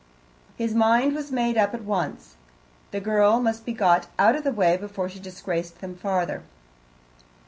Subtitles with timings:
[0.57, 2.35] His mind was made up at once:
[2.89, 6.41] the girl must be got out of the way before she disgraced them farther.